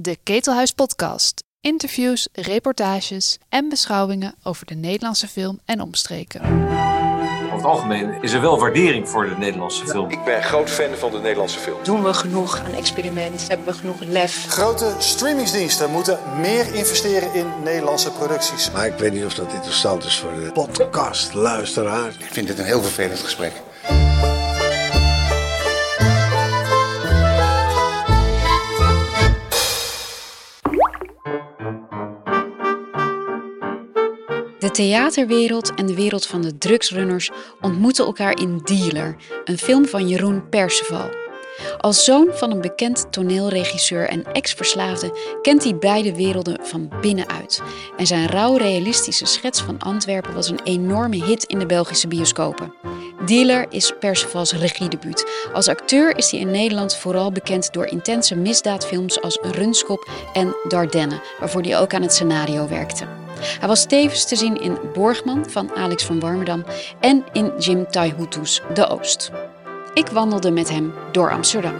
[0.00, 1.44] De Ketelhuis Podcast.
[1.60, 6.40] Interviews, reportages en beschouwingen over de Nederlandse film en omstreken.
[6.42, 10.10] Over het algemeen is er wel waardering voor de Nederlandse film.
[10.10, 11.78] Ik ben groot fan van de Nederlandse film.
[11.82, 13.48] Doen we genoeg aan experiment?
[13.48, 14.46] Hebben we genoeg lef?
[14.48, 18.70] Grote streamingsdiensten moeten meer investeren in Nederlandse producties.
[18.70, 22.08] Maar ik weet niet of dat interessant is voor de podcastluisteraar.
[22.08, 23.52] Ik vind dit een heel vervelend gesprek.
[34.68, 40.08] De theaterwereld en de wereld van de drugsrunners ontmoeten elkaar in Dealer, een film van
[40.08, 41.08] Jeroen Perceval.
[41.78, 47.62] Als zoon van een bekend toneelregisseur en ex-verslaafde kent hij beide werelden van binnenuit.
[47.96, 52.74] En zijn rauw realistische schets van Antwerpen was een enorme hit in de Belgische bioscopen.
[53.26, 55.48] Dealer is Percevals regiedebuut.
[55.52, 61.20] Als acteur is hij in Nederland vooral bekend door intense misdaadfilms als Runskop en Dardenne,
[61.40, 63.27] waarvoor hij ook aan het scenario werkte.
[63.40, 66.64] Hij was tevens te zien in Borgman van Alex van Warmerdam
[67.00, 69.30] en in Jim Taihutu's De Oost.
[69.94, 71.74] Ik wandelde met hem door Amsterdam.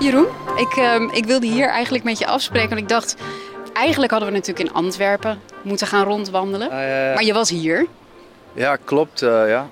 [0.00, 2.68] Jeroen, ik, ehm, ik wilde hier eigenlijk met je afspreken.
[2.68, 3.14] Want ik dacht,
[3.72, 6.70] eigenlijk hadden we natuurlijk in Antwerpen moeten gaan rondwandelen.
[6.70, 7.14] Ah, ja, ja.
[7.14, 7.86] Maar je was hier.
[8.52, 9.22] Ja, klopt.
[9.22, 9.68] eh, ja.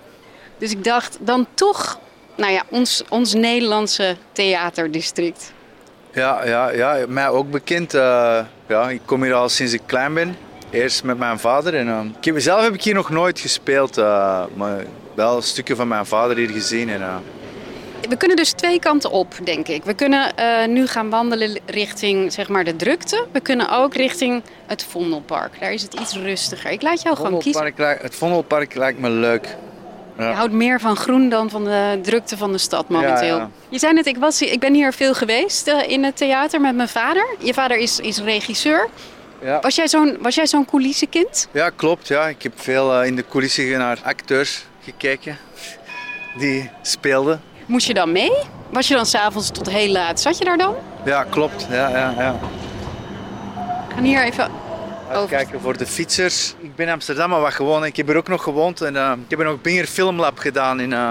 [0.58, 1.98] Dus ik dacht, dan toch,
[2.36, 5.52] nou ja, ons, ons Nederlandse theaterdistrict.
[6.16, 7.94] Ja, ja, ja, mij ook bekend.
[7.94, 10.36] eh, ja, ik kom hier al sinds ik klein ben.
[10.70, 11.74] Eerst met mijn vader.
[11.74, 15.88] En, ik heb, zelf heb ik hier nog nooit gespeeld, eh, maar wel stukken van
[15.88, 16.90] mijn vader hier gezien.
[16.90, 17.16] En, eh,
[18.08, 19.84] We kunnen dus twee kanten op, denk ik.
[19.84, 20.32] We kunnen
[20.72, 23.26] nu gaan wandelen richting zeg maar, de drukte.
[23.32, 25.60] We kunnen ook richting het Vondelpark.
[25.60, 26.70] Daar is het iets rustiger.
[26.70, 27.72] Ik laat jou gewoon kiezen.
[27.76, 29.56] Het Vondelpark lijkt me leuk.
[30.18, 33.36] Je houdt meer van groen dan van de drukte van de stad momenteel.
[33.36, 33.50] Ja, ja.
[33.68, 36.74] Je zei net, ik, was, ik ben hier veel geweest eh, in het theater met
[36.74, 37.26] mijn vader.
[37.38, 38.88] Je vader is, is regisseur.
[39.42, 39.60] Ja.
[39.60, 41.48] Was jij zo'n was jij zo'n coulissekind?
[41.50, 42.08] ja, klopt.
[42.08, 42.28] Ja.
[42.28, 45.38] Ik heb veel eh, in de coulissen naar acteurs gekeken
[46.38, 47.40] die speelden.
[47.66, 48.32] Moest je dan mee?
[48.70, 50.20] Was je dan s'avonds tot heel laat?
[50.20, 50.74] Zat je daar dan?
[51.04, 51.66] Ja, klopt.
[51.70, 52.30] Ja, ja, ja.
[53.88, 54.50] Ik ga hier even.
[55.10, 56.54] Uitkijken voor de fietsers.
[56.58, 57.84] Ik ben in Amsterdam maar wat gewoon.
[57.84, 58.80] Ik heb er ook nog gewoond.
[58.80, 60.80] En, eh, ik heb er nog Binger Filmlab gedaan.
[60.80, 61.10] In, eh,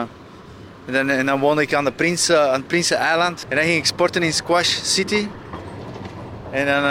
[0.86, 3.46] en, dan, en dan woonde ik aan, de Prins, eh, aan het Prinseneiland.
[3.50, 5.28] En dan ging ik sporten in Squash City.
[6.52, 6.82] En dan,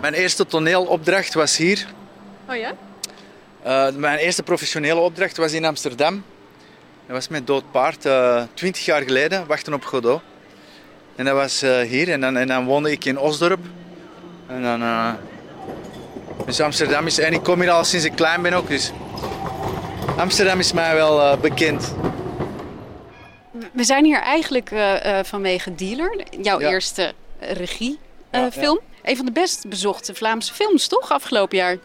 [0.00, 1.86] mijn eerste toneelopdracht was hier.
[2.48, 2.72] Oh ja?
[3.90, 6.24] Mijn eerste professionele opdracht was in Amsterdam.
[7.06, 8.08] Dat was met Dood Paard,
[8.54, 10.20] 20 jaar geleden, wachten op Godot.
[11.16, 12.10] En dat was hier.
[12.10, 13.60] En dan, en dan woonde ik in Osdorp.
[14.46, 14.82] En dan...
[16.46, 17.18] dus Amsterdam is...
[17.18, 18.92] En ik kom hier al sinds ik klein ben ook, dus...
[20.16, 21.94] Amsterdam is mij wel eh, bekend.
[23.72, 26.70] We zijn hier eigenlijk eh, eh, vanwege Dealer, jouw Ja.
[26.70, 27.98] eerste regiefilm.
[28.32, 28.50] Ja, ja.
[28.50, 28.80] film.
[29.02, 31.10] Een van de best bezochte Vlaamse films, toch?
[31.10, 31.76] Afgelopen jaar.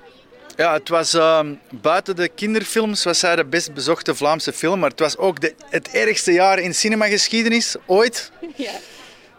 [0.56, 4.80] Ja, het was ehm, buiten de kinderfilms was hij de best bezochte Vlaamse film.
[4.80, 8.32] Maar het was ook de, het ergste jaar in cinemageschiedenis ooit.
[8.56, 8.72] Ja.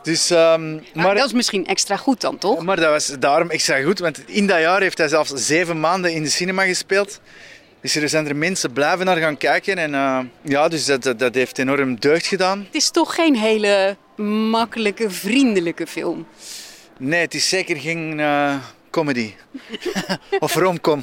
[0.06, 2.62] Dus, ehm, Maar, maar, dat is misschien extra goed dan, toch?
[2.62, 3.98] maar dat was daarom extra goed.
[3.98, 7.20] Want in dat jaar heeft hij zelfs zeven maanden in de cinema gespeeld.
[7.80, 9.78] Dus er zijn er mensen blijven naar gaan kijken.
[9.78, 12.58] En eh, ja, dus dat, dat, dat heeft enorm deugd gedaan.
[12.58, 13.96] Het is toch geen hele
[14.50, 16.26] makkelijke, vriendelijke film.
[16.98, 18.54] Nee, het is zeker geen eh,
[18.90, 19.34] comedy.
[20.38, 21.02] of romcom.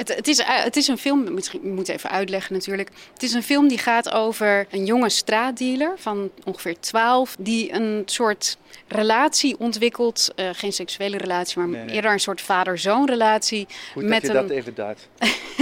[0.00, 2.88] Het, het, is, eh, het is een film, misschien ik moet even uitleggen natuurlijk.
[3.12, 8.02] Het is een film die gaat over een jonge straatdealer van ongeveer 12, die een
[8.04, 8.56] soort
[8.88, 10.32] relatie ontwikkelt.
[10.36, 11.94] eh, geen seksuele relatie, maar Nee, nee.
[11.94, 13.66] eerder een soort vader-zoon relatie.
[13.92, 15.08] Goed met dat je een, dat even duidt.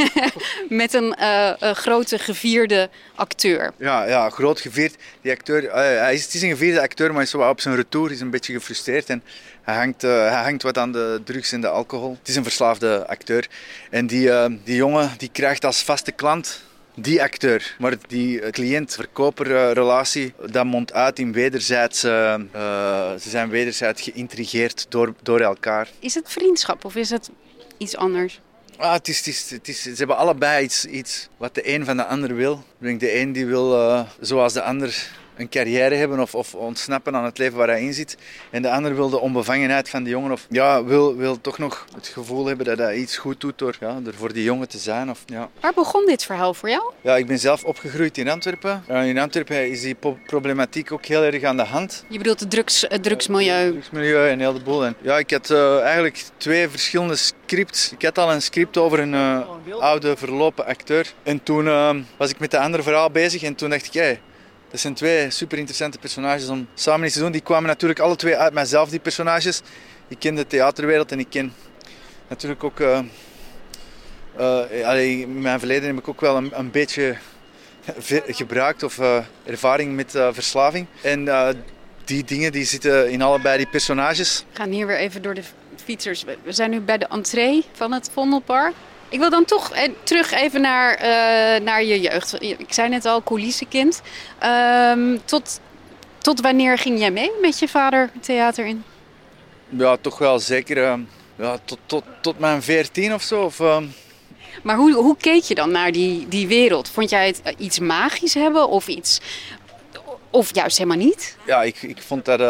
[0.83, 3.73] met een eh, eh, grote gevierde acteur.
[3.77, 4.97] Ja, ja, groot gevierd.
[5.21, 8.11] Die acteur, hij is, het is een gevierde acteur, maar hij is op zijn retour
[8.11, 9.09] is een beetje gefrustreerd.
[9.09, 9.23] En
[9.69, 12.17] hij hangt, eh, hij hangt wat aan de drugs en de alcohol.
[12.19, 13.49] Het is een verslaafde acteur.
[13.91, 16.63] En die, eh, die jongen die krijgt als vaste klant
[16.95, 17.77] die acteur.
[17.79, 22.01] Maar die eh, cliënt-verkoper eh, relatie, dat mondt uit in wederzijds...
[22.01, 25.89] ze zijn wederzijds geïntrigeerd door, door elkaar.
[25.99, 27.31] Is het vriendschap of is het
[27.79, 28.41] iets anders?
[28.77, 31.85] Ah, het is, het is, het is, ze hebben allebei iets, iets wat de een
[31.85, 32.53] van de ander wil.
[32.53, 37.17] Ik denk, de een die wil, zoals de ander, een carrière hebben of, of ontsnappen
[37.17, 38.17] aan het leven waar hij in zit.
[38.51, 40.33] En de ander wil de onbevangenheid van die jongen.
[40.33, 43.77] Of ja, wil, wil toch nog het gevoel hebben dat hij iets goed doet door
[43.81, 45.11] ja, er voor die jongen te zijn.
[45.11, 45.51] Of, ja.
[45.61, 46.93] Waar begon dit verhaal voor jou?
[47.01, 48.85] Ja, ik ben zelf opgegroeid in Antwerpen.
[48.89, 49.97] In Antwerpen is die
[50.27, 52.05] problematiek ook heel erg aan de hand.
[52.09, 53.71] Je bedoelt het, drugs, het drugsmilieu.
[53.71, 54.85] drugsmilieu en heel de boel.
[54.85, 57.93] En ja, ik had eh, eigenlijk twee verschillende scripts.
[57.93, 61.13] Ik had al een script over een eh, oude verlopen acteur.
[61.23, 64.19] En toen eh, was ik met de andere verhaal bezig en toen dacht ik, hé,
[64.71, 67.33] Dat zijn twee super interessante personages om samen iets te doen.
[67.33, 69.61] Die kwamen natuurlijk alle twee uit mijzelf, die personages.
[70.09, 71.53] Ik ken de theaterwereld en ik ken
[72.29, 72.81] natuurlijk ook...
[72.81, 73.01] Uh,
[75.21, 77.17] in mijn verleden heb ik ook wel een, een beetje
[78.41, 80.87] gebruikt of uh, ervaring met verslaving.
[81.03, 81.29] En
[82.09, 84.45] die dingen die zitten in allebei die personages.
[84.51, 85.43] We gaan hier weer even door de
[85.85, 86.25] fietsers.
[86.43, 88.75] We zijn nu bij de entree van het Vondelpark.
[89.09, 89.73] Ik wil dan toch
[90.03, 92.43] terug even naar, uh, naar je jeugd.
[92.43, 94.03] Ik zei net al, coulissenkind.
[94.45, 95.61] Um, tot,
[96.19, 98.85] tot wanneer ging jij mee met je vader theater in?
[99.69, 100.95] Ja, toch wel zeker uh,
[101.37, 103.43] ja, tot, tot, tot mijn veertien of zo.
[103.43, 103.79] Of, uh...
[104.63, 106.89] Maar hoe, hoe keek je dan naar die, die wereld?
[106.89, 109.21] Vond jij het iets magisch hebben of iets
[110.31, 111.37] of juist helemaal niet?
[111.47, 112.41] Ja, ik, ik vond dat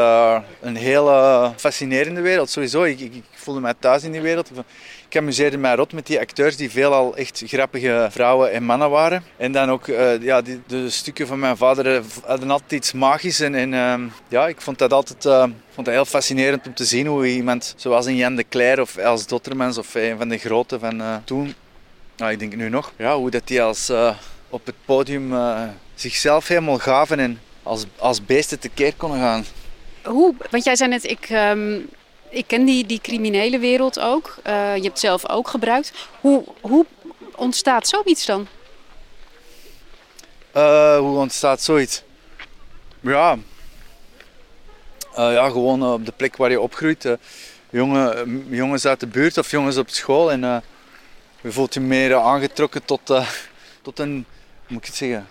[0.61, 2.51] een hele fascinerende wereld.
[2.51, 4.51] Sowieso, ik, ik, ik, voelde mij thuis in die wereld.
[4.51, 4.57] Ik
[5.17, 9.25] amuseerde mij rot met die acteurs die veelal echt grappige vrouwen en mannen waren.
[9.37, 12.93] En dan ook uh, ja, die, de stukken van mijn vader eh, hadden altijd iets
[12.93, 13.41] magisch.
[13.41, 15.43] En, en uh, ja, ik vond dat altijd uh,
[15.75, 18.97] vond dat heel fascinerend om te zien hoe iemand zoals een Jan de Cler of
[18.97, 21.55] Els Dottermans of een van de grote van toen,
[22.17, 23.93] nou, ik denk nu nog, ja, hoe dat die als
[24.49, 25.33] op het podium
[25.95, 29.45] zichzelf helemaal gaven en als, als beesten tekeer konden gaan.
[30.05, 30.35] Hoe?
[30.51, 31.89] Want jij zei net, ik, um,
[32.31, 34.37] ik ken die, die criminele wereld ook.
[34.47, 35.93] Uh, je hebt het zelf ook gebruikt.
[36.21, 36.87] Hoe, hoe
[37.37, 38.47] ontstaat zoiets dan?
[40.57, 42.03] Uh, hoe ontstaat zoiets?
[43.01, 43.37] Ja,
[45.19, 47.17] uh, ja gewoon op de plek waar je opgroeit.
[47.71, 50.31] jongen, jongens uit de buurt of jongens op school.
[50.31, 50.63] En
[51.41, 53.01] je voelt je meer aangetrokken tot,
[53.83, 54.25] tot een, hoe
[54.67, 55.29] moet ik het zeggen,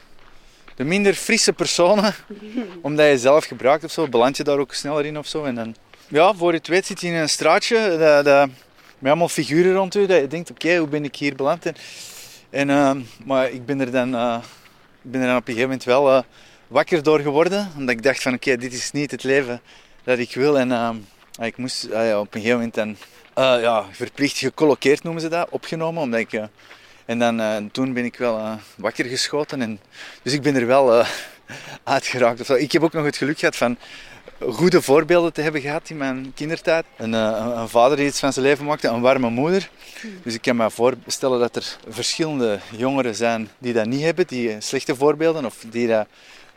[0.75, 2.15] de minder frisse personen,
[2.81, 5.43] omdat je zelf gebruikt of zo, beland je daar ook sneller in of zo.
[5.43, 5.75] En dan,
[6.07, 8.49] ja, voor je het weet zit je in een straatje dat,
[8.99, 11.71] met allemaal figuren rond je, dat je denkt, oké, hoe ben ik hier beland?
[12.49, 12.91] En, uh,
[13.25, 14.37] maar ik ben er dan, uh,
[15.03, 16.23] ik ben er dan op een gegeven moment wel
[16.67, 19.61] wakker door geworden, omdat ik dacht van, oké, dit is niet het leven
[20.03, 20.59] dat ik wil.
[20.59, 21.05] En
[21.39, 22.95] ik moest op een gegeven moment dan,
[23.35, 26.41] ja, verplicht gecolloqueerd noemen ze dat, opgenomen, omdat ik
[27.05, 29.61] en dan, toen ben ik wel wakker geschoten.
[29.61, 29.79] En,
[30.21, 31.05] dus ik ben er wel
[31.83, 32.49] uitgeraakt.
[32.49, 33.77] Ik heb ook nog het geluk gehad van
[34.39, 36.85] goede voorbeelden te hebben gehad in mijn kindertijd.
[36.97, 39.69] Een, een, vader die iets van zijn leven maakte, een warme moeder.
[40.23, 44.55] Dus ik kan me voorstellen dat er verschillende jongeren zijn die dat niet hebben, die
[44.61, 46.07] slechte voorbeelden of die dat,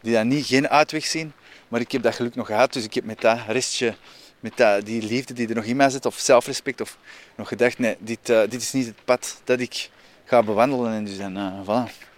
[0.00, 1.32] die dat niet, geen uitweg zien.
[1.68, 3.94] Maar ik heb dat geluk nog gehad, dus ik heb met dat restje
[4.40, 6.96] met dat, die liefde die er nog in mij zit, of zelfrespect, of
[7.36, 9.90] nog gedacht, nee, dit, dit is niet het pad dat ik
[10.24, 10.92] ga bewandelen.
[10.92, 12.09] En dus en, uh, voilà.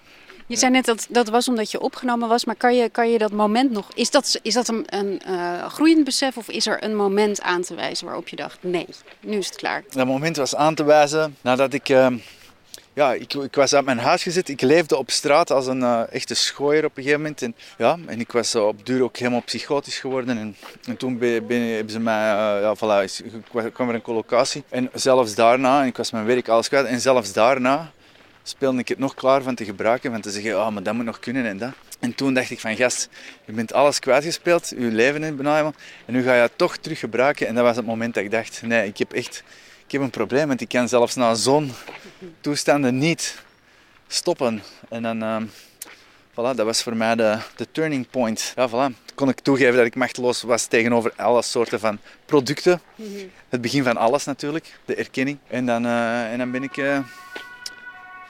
[0.53, 3.19] Je zei net dat dat was omdat je opgenomen was, maar kan je, kan je
[3.19, 3.89] dat moment nog.
[3.95, 7.75] Is dat, is dat een, uh, groeiend besef of is er een moment aan te
[7.75, 8.87] wijzen waarop je dacht: nee,
[9.21, 9.85] nu is het klaar?
[9.91, 11.89] Dat moment was aan te wijzen nadat ik.
[11.89, 12.07] Uh,
[12.93, 14.49] ja, ik, ik, was uit mijn huis gezet.
[14.49, 17.43] Ik leefde op straat als een uh, echte schooier op een gegeven moment.
[17.43, 20.39] En, ja, en ik was op duur ook helemaal psychotisch geworden.
[20.39, 22.27] En, en toen ben, hebben ze mij,
[22.61, 24.65] ja, voilà, kwam er een collocatie.
[24.69, 26.87] En zelfs daarna, en ik was mijn werk alles kwijt.
[26.87, 27.93] En zelfs daarna
[28.43, 31.05] speelde ik het nog klaar van te gebruiken, van te zeggen, oh, maar dat moet
[31.05, 31.73] nog kunnen en dat.
[32.01, 33.09] En toen dacht ik van, gast,
[33.45, 35.73] je bent alles kwijtgespeeld, je leven in bijna
[36.07, 37.47] en nu ga je het toch terug gebruiken.
[37.47, 39.43] En dat was het moment dat ik dacht, nee, ik heb echt
[39.93, 41.73] ik heb een probleem, want ik kan zelfs na zo'n
[42.41, 43.43] toestanden niet
[44.07, 44.63] stoppen.
[44.89, 45.37] En dan, uh,
[46.31, 48.53] voilà, dat was voor mij de, de turning point.
[48.57, 49.15] Ja, voilà.
[49.15, 52.81] Kon ik toegeven dat ik machteloos was tegenover alle soorten van producten.
[53.49, 55.39] Het begin van alles natuurlijk, de erkenning.
[55.49, 56.77] En dan, uh, en dan ben ik...
[56.77, 56.99] Uh,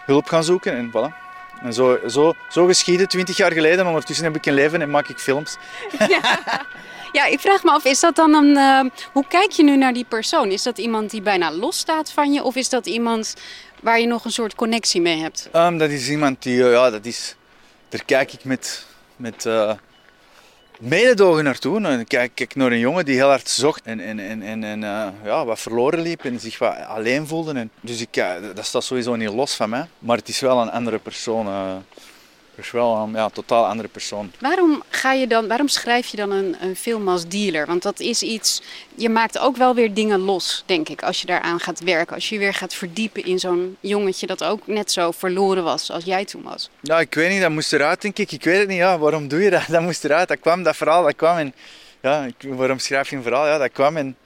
[0.07, 1.23] hulp gaan zoeken en voilà.
[1.63, 3.87] En zo, zo, zo geschieden, twintig jaar geleden.
[3.87, 5.57] Ondertussen heb ik een leven en maak ik films.
[6.09, 6.39] Ja,
[7.13, 8.57] ja ik vraag me af, is dat dan een...
[8.57, 10.51] Uh, hoe kijk je nu naar die persoon?
[10.51, 12.43] Is dat iemand die bijna losstaat van je?
[12.43, 13.35] Of is dat iemand
[13.81, 15.49] waar je nog een soort connectie mee hebt?
[15.55, 17.37] Um, dat is iemand die, uh, ja, dat is...
[17.89, 18.87] Daar kijk ik met...
[19.17, 19.73] met uh,
[20.83, 21.87] mededogen naartoe.
[21.87, 24.83] En kijk, kijk naar een jongen die heel hard zocht en, en, en, en, en
[24.83, 27.53] uh, ja, wat verloren liep en zich wat alleen voelde.
[27.53, 29.87] En, dus ik, ja, dat staat sowieso niet los van mij.
[29.99, 31.47] Maar het is wel een andere persoon.
[31.47, 31.77] Uh,
[32.63, 34.33] is wel een ja, totaal andere persoon.
[34.39, 37.67] Waarom, ga je dan, waarom schrijf je dan een, een film als dealer?
[37.67, 38.63] Want dat is iets.
[38.95, 42.15] Je maakt ook wel weer dingen los, denk ik, als je daaraan gaat werken.
[42.15, 46.05] Als je weer gaat verdiepen in zo'n jongetje dat ook net zo verloren was als
[46.05, 46.71] jij toen was.
[46.81, 48.33] Ja, ik weet niet, dat moest eruit, denk ik.
[48.33, 49.63] Ik weet het niet, ja, waarom doe je dat?
[49.73, 51.37] Dat moest eruit, dat kwam, dat verhaal, dat kwam.
[51.37, 51.55] En
[52.03, 53.47] ja, ik, waarom schrijf je een verhaal?
[53.47, 54.17] Ja, dat kwam en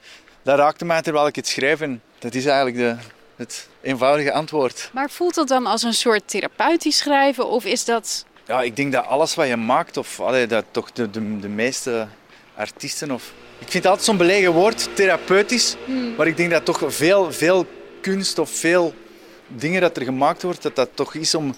[0.43, 1.81] dat raakte mij terwijl ik het schreef.
[1.81, 2.95] En dat is eigenlijk de,
[3.35, 4.89] het eenvoudige antwoord.
[4.93, 8.25] Maar voelt dat dan als een soort therapeutisch schrijven of is dat...
[8.47, 11.47] Ja, ik denk dat alles wat je maakt, of allee, dat toch de, de, de
[11.47, 12.07] meeste
[12.55, 13.33] artiesten of...
[13.59, 15.75] Ik vind het altijd zo'n belegen woord, therapeutisch.
[15.85, 16.15] Hmm.
[16.15, 17.65] Maar ik denk dat toch veel, veel
[18.01, 18.93] kunst of veel
[19.47, 21.55] dingen dat er gemaakt wordt, dat dat toch is om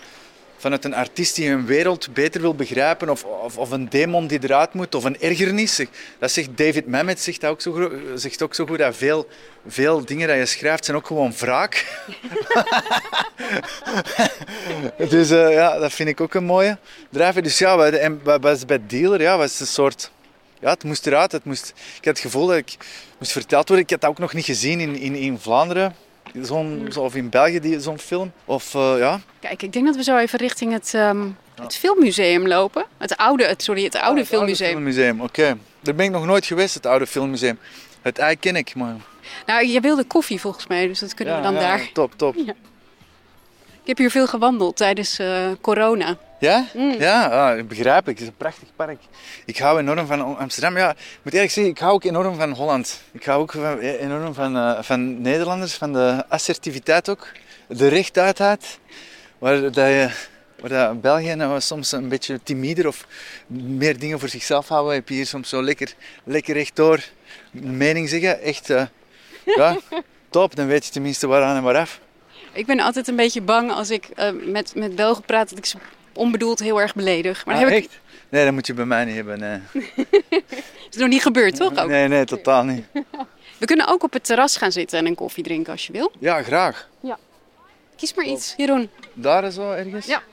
[0.60, 4.40] vanuit een artiest die een wereld beter wil begrijpen, of, of, of een demon die
[4.44, 5.82] eruit moet, of een ergernis.
[6.20, 9.28] Dat zegt David Mamet zegt ook zo, gro- zegt ook zo goed dat veel,
[9.68, 11.86] veel dingen dat je schrijft zijn ook gewoon wraak.
[15.10, 16.78] dus eh, ja, dat vind ik ook een mooie
[17.10, 17.44] drijver.
[17.44, 17.76] Dus ja,
[18.24, 20.12] bij, bij, Dealer ja, was een soort...
[20.62, 21.32] Ja, het moest eruit.
[21.32, 22.78] Het moest, ik had het gevoel dat ik
[23.18, 23.86] moest verteld worden.
[23.86, 25.96] Ik had dat ook nog niet gezien in, in, in Vlaanderen.
[26.42, 28.32] Zo'n, zo- of in België, die- zo'n film.
[28.46, 31.28] Of eh, ja, Kijk, ik denk dat we zo even richting het, ehm,
[31.62, 32.86] het filmmuseum lopen.
[32.98, 34.70] Het oude, het, sorry, het oude Oh, het oude filmmuseum.
[34.72, 35.58] filmmuseum, oké.
[35.82, 37.60] Daar ben ik nog nooit geweest, het oude filmmuseum.
[38.02, 38.96] Het ei ken ik, maar...
[39.46, 41.90] Nou, je wilde koffie volgens mij, dus dat kunnen we dan ja, daar.
[41.94, 42.36] Top, top.
[43.90, 46.18] Ik heb hier veel gewandeld tijdens eh, corona.
[46.40, 46.66] Ja?
[46.74, 46.96] Mm.
[47.00, 48.14] Ja, ah, begrijp ik.
[48.14, 49.00] Het is een prachtig park.
[49.46, 50.78] Ik hou enorm van Amsterdam.
[50.78, 53.02] Ja, ik moet eerlijk zeggen, ik hou ook enorm van Holland.
[53.12, 57.28] Ik hou ook van- enorm van, eh, van Nederlanders, van de assertiviteit ook.
[57.68, 58.80] De rechtuitheid.
[59.38, 60.10] Waar, dat je,
[60.60, 63.06] waar dat België nou soms een beetje timider of
[63.48, 65.94] meer dingen voor zichzelf houden, heb je hier soms zo lekker,
[66.24, 67.00] lekker rechtdoor
[67.54, 68.42] een mening zeggen.
[68.42, 68.86] Echt, eh,
[69.46, 69.78] ja,
[70.30, 70.56] top.
[70.56, 72.00] Dan weet je tenminste waaraan en waaraf.
[72.54, 75.66] Ik ben altijd een beetje bang als ik eh, met, met Belgen praat dat ik
[75.66, 75.78] ze
[76.14, 77.46] onbedoeld heel erg beledig.
[77.46, 77.90] Maar Ah, heb ik?
[78.30, 79.40] Nee, dat moet je bij mij niet hebben.
[79.40, 79.60] Nee,
[80.92, 81.78] is nog niet gebeurd, toch?
[81.78, 81.88] Ook?
[81.88, 82.86] nee, nee totaal niet.
[83.58, 86.12] We kunnen ook op het terras gaan zitten en een koffie drinken als je wil.
[86.20, 86.88] Ja, graag.
[87.96, 88.90] Kies maar iets, Jeroen.
[89.14, 90.06] Daar zo ergens?
[90.06, 90.24] Ja.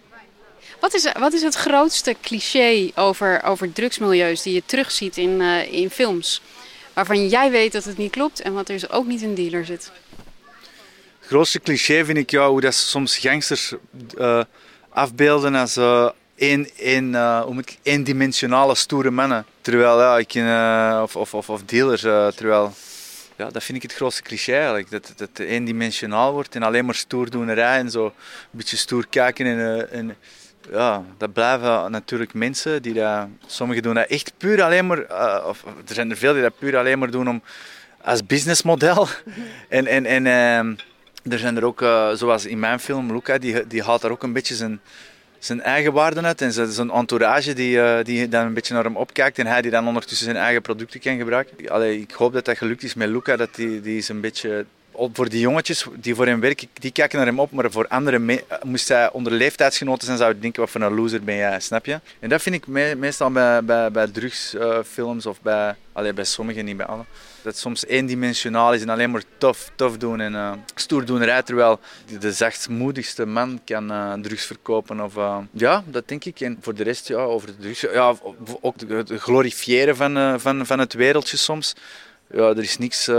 [0.80, 5.73] Wat is, wat is het grootste cliché over, over drugsmilieus die je terugziet in, eh,
[5.73, 6.42] in films?
[6.92, 9.64] Waarvan jij weet dat het niet klopt en wat er dus ook niet in dealer
[9.64, 9.92] zit.
[11.26, 13.75] Grootste cliché vind ik ja, hoe dat soms gangsters
[14.18, 14.40] eh,
[14.88, 16.09] afbeelden als eh,
[17.42, 19.47] hoe moet ik, eendimensionale stoere mannen.
[19.61, 22.73] Terwijl, ja, ik, eh, of, of, of, of dealers, eh, terwijl...
[23.37, 24.90] Ja, dat vind ik het grootste cliché eigenlijk.
[24.90, 28.12] Dat dat het eendimensionaal wordt en alleen maar stoerdoenerij en zo een
[28.50, 29.47] beetje stoer kijken.
[29.47, 30.16] En, en
[30.71, 33.26] ja, dat blijven natuurlijk mensen die dat...
[33.47, 34.99] Sommigen doen dat echt puur alleen maar...
[35.47, 37.42] of, er zijn er veel die dat puur alleen maar doen om
[38.02, 39.09] als businessmodel.
[39.68, 40.75] en en, en ehm,
[41.30, 44.23] er zijn er ook, eh, zoals in mijn film, Luca, die, die haalt daar ook
[44.23, 44.80] een beetje zijn,
[45.38, 46.40] zijn eigen waarden uit.
[46.40, 49.38] En zijn entourage die, eh, die dan een beetje naar hem opkijkt.
[49.38, 51.68] En hij die dan ondertussen zijn eigen producten kan gebruiken.
[51.71, 53.37] Allee, ik hoop dat dat gelukt is met Luca.
[53.37, 54.64] Dat die, die is een beetje...
[55.12, 57.50] Voor die jongetjes die voor hem werken, die kijken naar hem op.
[57.50, 61.25] Maar voor anderen, moest hij onder leeftijdsgenoten zijn, zou je denken, wat voor een loser
[61.25, 62.00] ben jij, snap je?
[62.18, 66.64] En dat vind ik me- meestal bij, bij, bij drugsfilms of bij, allee, bij sommigen,
[66.64, 67.04] niet bij alle.
[67.46, 71.42] Dat soms eendimensionaal is en alleen maar tof, tof doen en eh stoerdoenerij.
[71.42, 71.80] Terwijl
[72.20, 75.00] de, zachtmoedigste man kan eh, drugs verkopen.
[75.00, 76.40] Of, eh, ja, dat denk ik.
[76.40, 77.80] En voor de rest, ja, over de drugs.
[77.80, 78.14] Ja,
[78.60, 81.74] ook het glorifiëren van, van, van het wereldje soms.
[82.30, 83.10] Ja, er is niks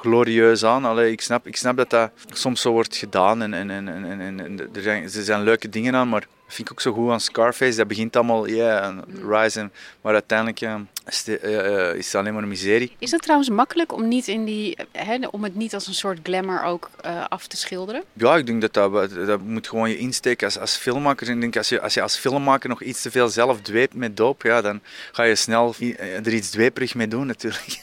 [0.00, 0.84] glorieus aan.
[0.84, 4.20] Allee, ik, snap, ik snap dat dat soms zo wordt gedaan en, en, en, en,
[4.20, 7.20] en, er, zijn, er zijn leuke dingen aan, maar vind ik ook zo goed aan
[7.20, 7.76] Scarface.
[7.76, 10.60] Dat begint allemaal, ja, en, maar uiteindelijk
[11.06, 12.92] is, het, eh, eh, is het alleen maar miserie.
[12.98, 16.18] Is het trouwens makkelijk om, niet in die, hè, om het niet als een soort
[16.22, 18.02] glamour ook eh, af te schilderen?
[18.12, 21.28] Ja, ik denk dat dat, dat moet gewoon je insteken als, als filmmaker.
[21.28, 24.16] Ik denk als je, als je als filmmaker nog iets te veel zelf dweept met
[24.16, 24.80] doop, ja, dan
[25.12, 27.82] ga je snel er iets dweperig mee doen natuurlijk.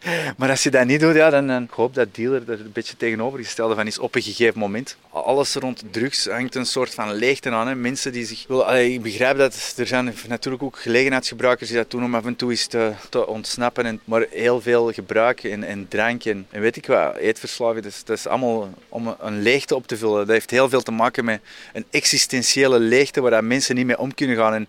[0.38, 2.72] maar als je dat niet doet, ja, dan, dan ik hoop dat dealer er een
[2.72, 4.96] beetje tegenovergestelde van is op een gegeven moment.
[5.10, 7.68] Alles rond drugs hangt een soort van leegte aan.
[7.68, 7.74] Hè.
[7.74, 8.46] Mensen die zich...
[8.76, 12.49] Ik begrijp dat er zijn natuurlijk ook gelegenheidsgebruikers die dat doen om af en toe
[12.50, 12.92] eens te,
[13.26, 13.86] ontsnappen.
[13.86, 15.88] En, maar heel veel gebruik en, en
[16.50, 20.18] en, weet ik wat, eetverslaving, dat is, is allemaal om een leegte op te vullen.
[20.18, 21.40] Dat heeft heel veel te maken met
[21.72, 24.54] een existentiële leegte waar dat mensen niet mee om kunnen gaan.
[24.54, 24.68] En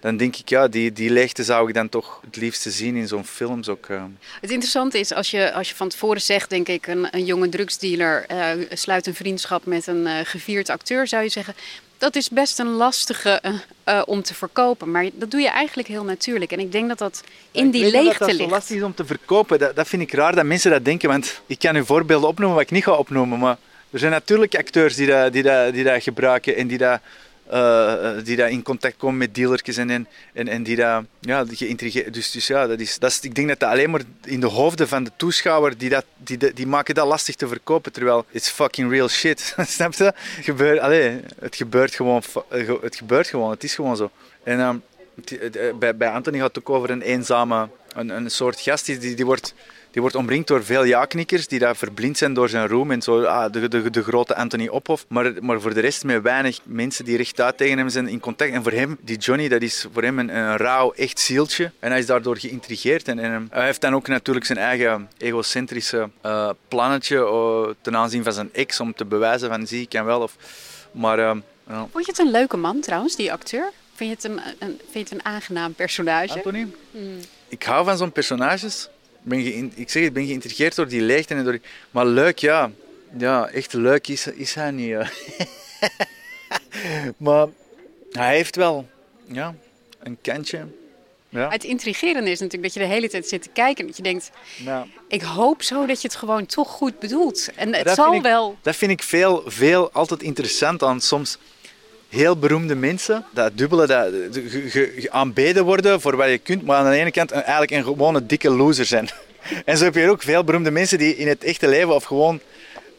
[0.00, 3.08] dan denk ik, ja, die, die leegte zou ik dan toch het liefste zien in
[3.08, 3.86] zo'n films ook.
[3.88, 4.04] eh.
[4.40, 7.48] Het interessante is, als je, als je van tevoren zegt, denk ik, een, een jonge
[7.48, 11.54] drugsdealer eh, sluit een vriendschap met een eh, gevierd acteur, zou je zeggen,
[11.98, 13.52] dat is best een lastige eh,
[13.84, 14.90] eh, om te verkopen.
[14.90, 16.52] Maar dat doe je eigenlijk heel natuurlijk.
[16.52, 18.50] En ik denk dat dat in die dat leegte dat zo ligt.
[18.50, 19.58] lastig is om te verkopen.
[19.58, 21.08] Dat, dat vind ik raar dat mensen dat denken.
[21.08, 23.38] Want ik kan u voorbeelden opnoemen wat ik niet ga opnoemen.
[23.38, 23.56] Maar
[23.90, 27.00] er zijn natuurlijk acteurs die dat, die dat, die dat gebruiken en die dat,
[27.50, 29.90] eh, die dat in contact komen met dealertjes en,
[30.32, 32.14] en, en, die dat ja, geïntrigeerd.
[32.14, 34.46] Dus, dus ja, dat is, dat is, ik denk dat dat alleen maar in de
[34.46, 37.92] hoofden van de toeschouwer, die, dat, die, die, maken dat lastig te verkopen.
[37.92, 39.54] Terwijl it's fucking real shit.
[39.66, 40.04] Snap je?
[40.04, 42.22] Het gebeurt, allee, het gebeurt gewoon.
[42.80, 43.50] Het gebeurt gewoon.
[43.50, 44.10] Het is gewoon zo.
[44.42, 44.76] En ehm,
[45.40, 49.14] eh, bij, bij Anthony gaat het ook over een eenzame, een, een soort gast die,
[49.14, 49.54] die wordt,
[49.90, 53.22] die wordt omringd door veel ja-knikkers die daar verblind zijn door zijn roem en zo,
[53.22, 55.04] ah, de, de, de grote Anthony Ophoff.
[55.08, 58.52] Maar, maar voor de rest met weinig mensen die rechtuit tegen hem zijn in contact.
[58.52, 61.70] En voor hem, die Johnny, dat is voor hem een, een rauw, echt zieltje.
[61.78, 63.08] En hij is daardoor geïntrigeerd.
[63.08, 67.96] En, en eh, hij heeft dan ook natuurlijk zijn eigen egocentrische eh, plannetje eh, ten
[67.96, 70.20] aanzien van zijn ex om te bewijzen van zie, ik kan wel.
[70.20, 70.36] Of,
[70.90, 71.18] maar...
[71.18, 71.86] Ja.
[71.92, 73.70] Vond je het een leuke man trouwens, die acteur?
[73.94, 76.34] Vind je het een, een, vind je het een aangenaam personage?
[76.34, 76.66] Anthony?
[77.48, 78.88] Ik hou van zo'n personages.
[79.32, 81.34] Ik Ben ik zeg het, ben geïntrigeerd door die leegte.
[81.34, 81.58] En door
[81.90, 82.70] Maar leuk, ja.
[83.18, 84.86] Ja, echt leuk is, is hij niet.
[84.88, 85.08] ja.
[87.16, 87.46] maar
[88.12, 88.88] hij heeft wel
[89.26, 89.54] ja,
[90.02, 90.66] een kantje.
[91.28, 91.50] Ja.
[91.50, 94.02] Het intrigerende is natuurlijk dat je de hele tijd zit te kijken en dat je
[94.02, 94.30] denkt,
[94.64, 94.86] Ja.
[95.08, 97.48] ik hoop zo dat je het gewoon toch goed bedoelt.
[97.54, 98.58] En het Dat zal ik- wel...
[98.62, 101.38] Dat vind ik veel, veel altijd interessant aan soms
[102.08, 103.24] heel beroemde mensen.
[103.30, 104.12] Dat dubbele, dat
[104.68, 108.26] ge- aanbeden worden voor wat je kunt, maar aan de ene kant eigenlijk een gewone
[108.26, 109.08] dikke loser zijn.
[109.64, 112.40] En zo heb je ook veel beroemde mensen die in het echte leven of gewoon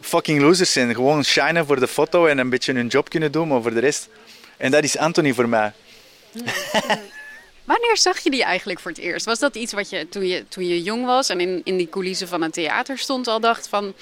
[0.02, 0.96] fucking losers zijn.
[0.96, 3.80] Gewoon shinen voor de foto en een beetje hun job kunnen doen, maar voor de
[3.80, 4.10] rest...
[4.58, 5.72] En dat is Anthony voor mij.
[7.64, 9.26] Wanneer zag je die eigenlijk voor het eerst?
[9.26, 11.90] Was dat iets wat je toen je, toen je jong was en in, in die
[11.90, 13.94] coulissen van een theater stond al dacht van...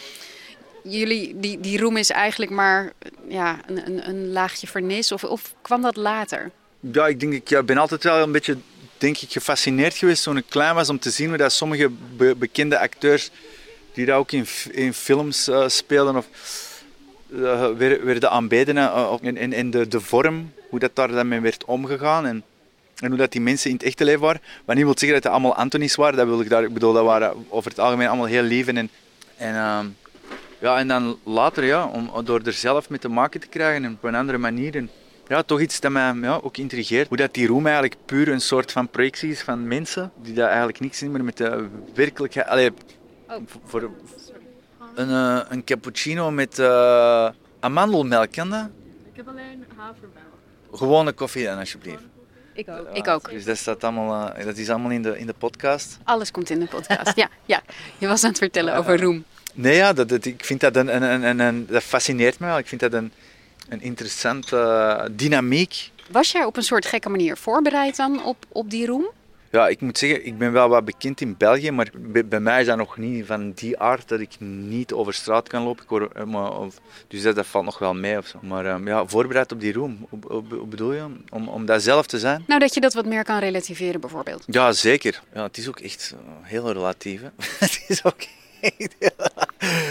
[0.89, 2.93] Jullie, die, die roem is eigenlijk maar
[3.27, 6.51] ja, een, een, een laagje vernis of, of kwam dat later?
[6.79, 8.57] Ja, ik denk, ik ja, ben altijd wel een beetje
[8.97, 12.35] denk ik, gefascineerd geweest toen ik klein was om te zien hoe dat sommige be-
[12.35, 13.29] bekende acteurs
[13.93, 16.27] die dat ook in, in films eh, speelden of
[17.33, 21.07] eh, weer- werden aanbeden eh, of- en, en, en de, de vorm, hoe dat daar
[21.07, 22.43] dan mee werd omgegaan en,
[22.99, 24.41] en hoe dat die mensen in het echte leven waren.
[24.65, 26.93] Wat niet wil zeggen dat het allemaal Antonies waren, dat wil ik daar, ik bedoel,
[26.93, 28.77] dat waren over het algemeen allemaal heel lief en,
[29.37, 29.85] en ehm,
[30.59, 33.91] ja, en dan later, ja, om, door er zelf mee te maken te krijgen en
[33.91, 34.75] op een andere manier.
[34.75, 34.89] En,
[35.27, 37.07] ja, toch iets dat mij ja, ook intrigeert.
[37.07, 40.47] Hoe dat die roem eigenlijk puur een soort van projectie is van mensen die dat
[40.47, 42.47] eigenlijk niks meer met de werkelijkheid...
[42.47, 42.71] Allee,
[43.65, 43.91] voor
[44.95, 48.69] een, eh, een cappuccino met eh, amandelmelk, kan dat?
[49.11, 50.25] Ik heb alleen havermelk.
[50.71, 52.03] Gewone koffie dan, alsjeblieft.
[52.53, 52.87] Ik ook.
[52.93, 53.29] Ik ook.
[53.29, 55.97] Dus dat, staat allemaal, eh, dat is allemaal in de, in de podcast.
[56.03, 57.15] Alles komt in de podcast.
[57.15, 57.61] Ja, ja.
[57.97, 59.25] Je was aan het vertellen over roem.
[59.59, 62.45] Nee, ja, dat, dat- ik vind dat een, een, een, een, een- dat fascineert me
[62.47, 62.57] wel.
[62.57, 63.11] Ik vind dat een,
[63.69, 65.91] een interessante eh, dynamiek.
[66.11, 69.07] Was jij op een soort gekke manier voorbereid dan op, op die roem?
[69.51, 72.59] Ja, ik moet zeggen, ik ben wel wat bekend in België, maar bij, bij mij
[72.61, 75.83] is dat nog niet van die aard dat ik niet over straat kan lopen.
[75.83, 76.75] Ik hoor, eh, maar, of,
[77.07, 78.39] dus dat, dat valt nog wel mee of zo.
[78.41, 81.05] Maar ehm, ja, voorbereid op die roem, hoe bedoel je?
[81.29, 82.43] Om, om dat zelf te zijn?
[82.47, 84.43] Nou, dat je dat wat meer kan relativeren bijvoorbeeld.
[84.47, 85.21] Ja, zeker.
[85.33, 87.21] Ja, het is ook echt eh, heel relatief.
[87.59, 88.17] Het is ook
[88.61, 88.95] echt...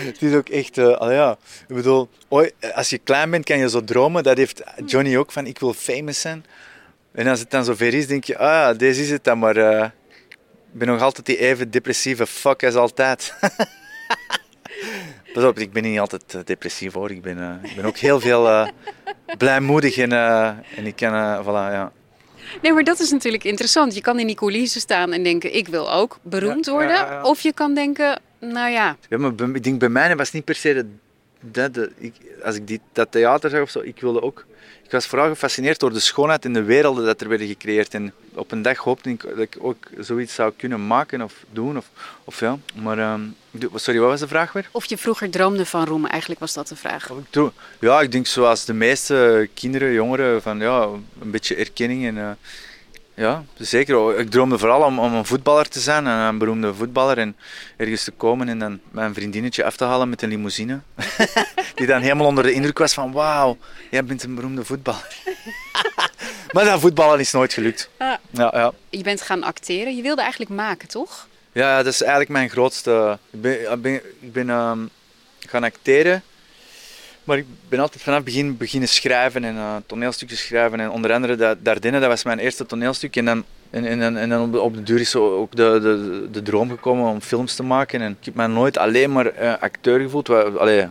[0.07, 0.79] het is ook echt...
[0.79, 1.37] eh, allee, ja.
[1.69, 4.23] Ik bedoel, ooit, als je klein bent kan je zo dromen.
[4.23, 6.45] Dat heeft Johnny ook, van ik wil famous zijn.
[7.13, 9.39] En als het dan zover is, denk je, ah, ja, deze is het dan.
[9.39, 9.85] Maar eh,
[10.73, 13.35] ik ben nog altijd die even depressieve fuck als altijd.
[15.35, 17.11] Pas op, ik ben niet altijd eh, depressief hoor.
[17.11, 18.69] Ik ben, eh, ik ben ook heel veel eh,
[19.39, 21.13] blijmoedig en, eh, en ik kan...
[21.15, 21.93] eh, voilà, ja.
[22.63, 23.95] Nee, maar dat is natuurlijk interessant.
[23.95, 26.91] Je kan in die coulissen staan en denken, ik wil ook beroemd Ja, worden.
[26.97, 27.23] ja, ja.
[27.23, 30.45] Of je kan denken, nou ja, Ja, maar bij- ik denk bij mij was niet
[30.45, 30.87] per se
[31.41, 34.45] dat, de- ik, als ik die, dat theater zag of zo, ik wilde ook.
[34.85, 37.95] Ik was vooral gefascineerd door de schoonheid en de werelden dat er werden gecreëerd.
[37.95, 41.77] En op een dag hoopte ik dat ik ook zoiets zou kunnen maken of doen.
[41.77, 41.91] Of,
[42.25, 42.59] of ja.
[42.75, 43.21] Maar, ehm,
[43.75, 44.69] sorry, wat was de vraag weer?
[44.73, 46.07] of je vroeger droomde van roem.
[46.07, 47.11] Eigenlijk was dat de vraag.
[47.31, 47.51] Ik?
[47.81, 50.83] Ja, ik denk zoals de meeste kinderen, jongeren, van ja,
[51.21, 52.07] een beetje erkenning.
[52.07, 52.31] En, eh,
[53.17, 54.19] ja, zeker.
[54.19, 57.19] Ik droomde vooral om, om een voetballer te zijn, een, een beroemde voetballer.
[57.19, 57.37] En
[57.77, 60.81] ergens te komen en dan mijn vriendinnetje af te halen met een limousine.
[61.75, 63.57] Die dan helemaal onder de indruk was van wauw,
[63.91, 65.17] jij bent een beroemde voetballer.
[66.53, 67.91] maar dat voetballen is nooit gelukt.
[67.97, 68.15] Ah.
[68.31, 68.73] Ja, ja.
[68.91, 69.97] Je bent gaan acteren.
[69.97, 71.29] Je wilde eigenlijk maken, toch?
[71.53, 73.19] Ja, dat is eigenlijk mijn grootste.
[73.31, 74.79] Ik ben, ik ben, ik ben ehm,
[75.47, 76.23] gaan acteren,
[77.27, 80.81] maar ik ben altijd vanaf het begin beginnen schrijven en eh, toneelstukjes schrijven.
[80.81, 83.17] En onder andere dat Dardenne, dat was mijn eerste toneelstuk.
[83.17, 85.79] En dan, en, en, en, en dan op, de, op de duur is ook de,
[85.83, 88.01] de, de droom gekomen om films te maken.
[88.01, 90.29] En ik heb mij nooit alleen maar eh, acteur gevoeld.
[90.59, 90.87] Allee,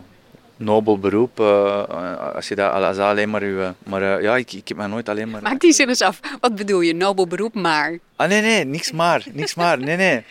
[0.56, 3.72] nobel beroep, eh, als je dat als alleen maar je...
[3.82, 5.42] Maar ja, ik, ik heb mij nooit alleen maar...
[5.42, 6.20] Maak die zin eens af.
[6.40, 6.94] Wat bedoel je?
[6.94, 7.98] Nobel beroep, maar.
[8.16, 9.24] Ah, nee, nee, niks maar.
[9.32, 9.78] Niks maar.
[9.78, 10.24] Nee, nee.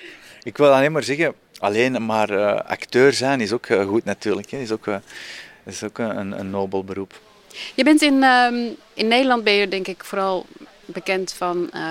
[0.44, 4.50] Ik wil alleen maar zeggen, alleen maar acteur zijn is ook goed natuurlijk.
[4.52, 4.58] Hè.
[4.58, 4.88] Is ook,
[5.66, 7.20] eh, is ook een, een nobel beroep.
[7.76, 8.56] Je bent in, ehm,
[8.94, 10.46] in Nederland ben je denk ik vooral
[10.86, 11.84] bekend van eh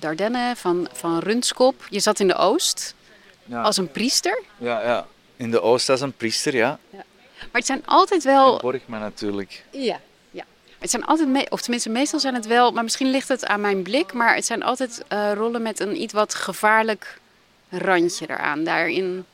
[0.00, 1.86] Dardenne, van, van Runskop.
[1.90, 2.94] Je zat in de Oost
[3.44, 3.62] Ja.
[3.62, 4.42] als een priester.
[4.58, 5.06] Ja, ja.
[5.36, 6.78] In de Oost als een priester, ja.
[7.40, 8.58] Maar het zijn altijd En wel...
[8.58, 9.64] Borgman natuurlijk.
[9.70, 10.44] Ja, ja.
[10.78, 13.60] Het zijn altijd, me- of tenminste meestal zijn het wel, maar misschien ligt het aan
[13.60, 17.18] mijn blik, maar het zijn altijd eh, rollen met een iets wat gevaarlijk
[17.68, 18.64] randje eraan.
[18.64, 19.24] Daarin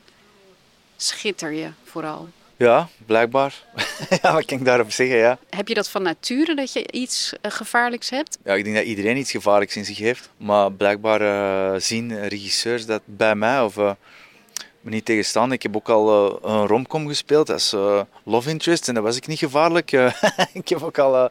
[0.96, 2.28] schitter je vooral.
[2.56, 3.54] Ja, blijkbaar.
[4.22, 5.38] ja, wat kan ik daarop zeggen, ja.
[5.50, 8.38] Heb je dat van nature dat je iets eh, gevaarlijks hebt?
[8.44, 10.30] Ja, ik denk dat iedereen iets gevaarlijks in zich heeft.
[10.36, 13.76] Maar blijkbaar eh, zien regisseurs dat bij mij of...
[13.76, 13.90] eh,
[14.86, 15.52] me niet tegenstaan.
[15.52, 19.16] Ik heb ook al uh, een romcom gespeeld als uh, love interest en dat was
[19.16, 19.92] ik niet gevaarlijk.
[19.92, 20.12] Uh,
[20.52, 21.30] ik heb ook al, ik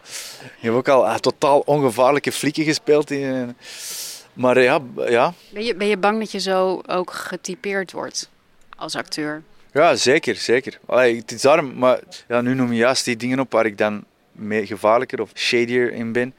[0.59, 3.11] heb ook al totaal ongevaarlijke flikken gespeeld.
[3.11, 3.57] In,
[4.33, 5.33] maar ja, ja.
[5.49, 8.29] Ben, je, ben je bang dat je zo ook getypeerd wordt
[8.75, 9.43] als acteur?
[9.75, 10.79] Ja, zeker, zeker.
[10.85, 13.77] Allee, het is daarom, maar ja, nu noem je juist die dingen op waar ik
[13.77, 16.33] dan meer gevaarlijker of shadier in ben.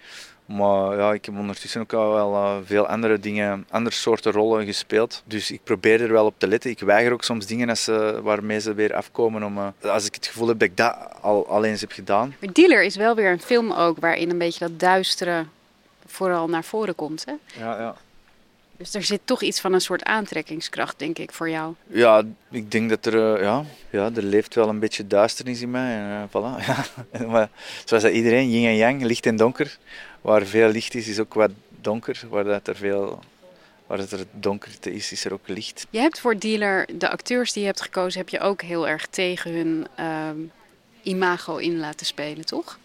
[0.46, 4.66] Maar ja, ik heb ondertussen ook al wel uh, veel andere dingen, andere soorten rollen
[4.66, 5.22] gespeeld.
[5.24, 6.70] Dus ik probeer er wel op te letten.
[6.70, 9.42] Ik weiger ook soms dingen als, uh, waarmee ze weer afkomen.
[9.42, 12.34] Om, uh, als ik het gevoel heb dat ik dat al, al eens heb gedaan.
[12.40, 15.44] Maar Dealer is wel weer een film ook waarin een beetje dat duistere
[16.06, 17.24] vooral naar voren komt.
[17.24, 17.32] Hè?
[17.64, 17.96] Ja, ja.
[18.78, 21.74] Dus er zit toch iets van een soort aantrekkingskracht, denk ik, voor jou.
[21.86, 25.96] Ja, ik denk dat er, ja, ja, er leeft wel een beetje duisternis in mij.
[25.96, 26.84] En, voilà, ja.
[27.26, 27.48] maar,
[27.84, 29.78] zoals dat iedereen, yin en yang, licht en donker.
[30.20, 32.22] Waar veel licht is, is ook wat donker.
[32.28, 33.20] Waar dat er veel
[33.86, 35.86] waar het er donkerte is, is er ook licht.
[35.90, 39.06] Je hebt voor Dealer, de acteurs die je hebt gekozen, heb je ook heel erg
[39.06, 40.30] tegen hun uh,
[41.02, 42.78] imago in laten spelen, toch?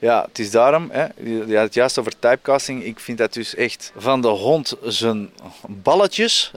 [0.00, 2.84] Ja, het is daarom, hè, je had het juist over typecasting.
[2.84, 5.30] Ik vind dat dus echt van de hond zijn
[5.68, 6.52] balletjes.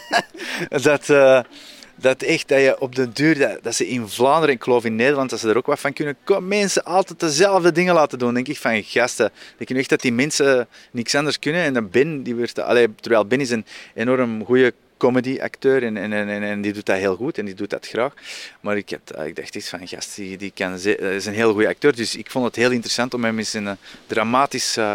[0.82, 1.40] dat, uh,
[1.94, 4.96] dat echt, dat je op de duur, dat, dat, ze in Vlaanderen, ik geloof in
[4.96, 8.34] Nederland, dat ze er ook wat van kunnen, kom, mensen altijd dezelfde dingen laten doen.
[8.34, 9.30] denk ik van gasten.
[9.58, 11.62] Ik denk echt dat die mensen niks anders kunnen.
[11.62, 16.12] En dan Ben, die werd, allee, terwijl Ben is een enorm goede comedy-acteur en, en,
[16.12, 18.12] en, en, die doet dat heel goed en die doet dat graag.
[18.60, 21.68] Maar ik, had, ik dacht iets van, gast, die, die kan, is een heel goede
[21.68, 21.96] acteur.
[21.96, 24.92] Dus ik vond het heel interessant om hem eens een dramatisch uh,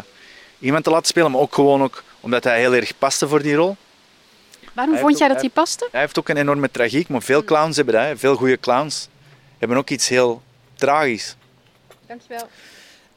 [0.60, 1.32] iemand te laten spelen.
[1.32, 3.78] Maar ook gewoon ook omdat hij heel erg paste voor die rol.
[4.74, 5.88] Waarom vond jij dat hij paste?
[5.91, 8.04] Hij heeft ook een enorme tragiek, maar veel clowns hebben dat.
[8.04, 8.17] Hè.
[8.17, 9.08] Veel goede clowns
[9.58, 10.41] hebben ook iets heel
[10.76, 11.36] tragisch.
[12.08, 12.50] Dankjewel.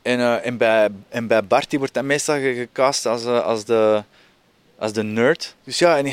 [0.02, 3.64] En, uh, en, bij, en bij Bart die wordt dat meestal gecast als, uh, als
[3.64, 4.04] de
[4.82, 5.54] als de nerd.
[5.64, 6.12] Dus ja, en,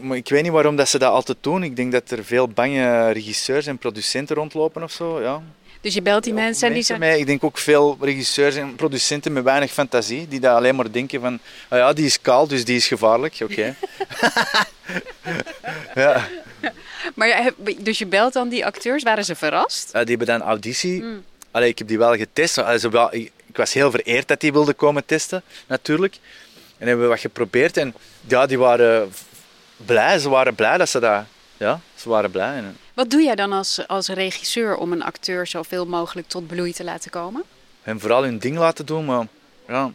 [0.00, 1.62] maar ik weet niet waarom dat ze dat altijd doen.
[1.62, 5.20] Ik denk dat er veel bange regisseurs en producenten rondlopen of zo.
[5.20, 5.42] Ja.
[5.80, 7.18] Dus je belt die Ja, mensen en die mee.
[7.18, 11.20] Ik denk ook veel regisseurs en producenten met weinig fantasie, die daar alleen maar denken
[11.20, 13.36] van, ah ja, die is kaal, dus die is gevaarlijk.
[13.42, 13.74] Oké.
[15.94, 16.28] ja.
[17.14, 19.90] Maar dus je belt dan die acteurs, waren ze verrast?
[19.92, 21.04] Ja, die hebben dan auditie.
[21.50, 22.58] Allee, ik heb die wel getest.
[22.58, 26.18] Allee, ze wel, ik, ik was heel vereerd dat die wilden komen testen, natuurlijk.
[26.78, 27.76] En hebben we wat geprobeerd.
[27.76, 27.94] En
[28.26, 29.12] ja, die waren
[29.76, 30.18] blij.
[30.18, 31.24] Ze waren blij dat ze dat...
[31.56, 32.62] Ja, ze waren blij.
[32.94, 36.84] Wat doe jij dan als, als regisseur om een acteur zoveel mogelijk tot bloei te
[36.84, 37.44] laten komen?
[37.86, 39.26] en vooral hun ding laten doen, maar
[39.68, 39.92] ja,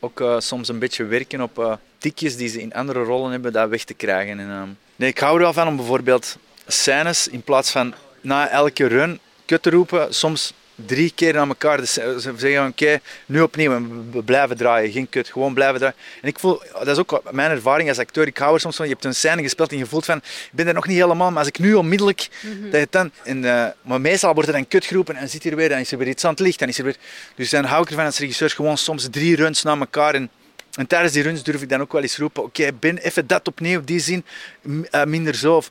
[0.00, 3.52] ook eh, soms een beetje werken op eh, tikjes die ze in andere rollen hebben,
[3.52, 4.40] dat weg te krijgen.
[4.40, 8.48] En, ehm, nee, ik hou er wel van om bijvoorbeeld scènes in plaats van na
[8.48, 10.52] elke run kut te roepen, soms
[10.86, 11.76] drie keer aan elkaar.
[11.76, 15.78] Dus ze ze zeggen oké, nu opnieuw en we blijven draaien, geen kut, gewoon blijven
[15.78, 15.96] draaien.
[16.22, 18.86] En ik voel, dat is ook mijn ervaring als acteur, ik hou er soms van,
[18.86, 21.30] je hebt een scène gespeeld en je voelt van, ik ben er nog niet helemaal,
[21.30, 22.28] maar als ik nu onmiddellijk,
[22.70, 25.56] dat je dan, en, eh, maar meestal wordt er dan kut geroepen en zit hier
[25.56, 26.96] weer, dan is er weer iets aan het licht, dan is er weer,
[27.34, 30.30] dus dan hou ik ervan als regisseur gewoon soms drie runs na elkaar en
[30.72, 33.48] en tijdens die runs durf ik dan ook wel eens roepen, oké, Ben, even dat
[33.48, 34.24] opnieuw, die zin,
[34.90, 35.56] eh, minder zo.
[35.56, 35.70] Of,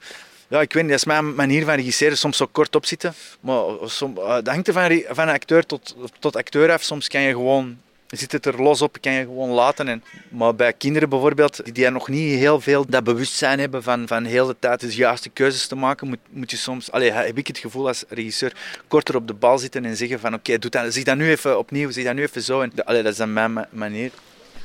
[0.51, 3.13] ja, ik weet niet, dat is mijn manier van regisseren, soms zo kort opzitten.
[3.39, 6.81] Maar eh, dat hangt er van, van acteur tot, tot acteur af.
[6.81, 9.87] Soms kan je gewoon, zit het er los op, kan je gewoon laten.
[9.87, 14.07] En, maar bij kinderen bijvoorbeeld, die, die nog niet heel veel dat bewustzijn hebben van,
[14.07, 17.37] van heel de tijd de juiste keuzes te maken, moet, moet je soms, allee, heb
[17.37, 18.53] ik het gevoel als regisseur,
[18.87, 21.91] korter op de bal zitten en zeggen van oké, doe dat, dat nu even opnieuw,
[21.91, 22.61] zie dat nu even zo.
[22.61, 24.11] En, allee, dat is dan mijn ma- manier.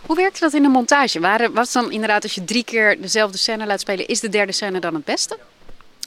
[0.07, 1.20] Hoe werkt dat in de montage?
[1.20, 4.53] Waren, was dan inderdaad als je drie keer dezelfde scène laat spelen, is de derde
[4.53, 5.38] scène dan het beste?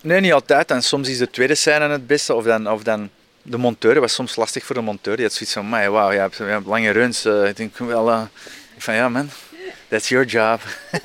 [0.02, 0.72] Nee, niet altijd.
[0.72, 2.34] En soms is de tweede scène het beste.
[2.34, 3.10] Of dan, of dan
[3.42, 4.00] de monteur.
[4.00, 5.16] Was soms lastig voor de monteur.
[5.16, 7.26] Die had zoiets van, "Amai, wauw, je hebt, je hebt lange runs.
[7.26, 8.22] Eh, ik denk wel, eh,
[8.76, 9.30] ik van ja man,
[9.88, 10.62] that's your job.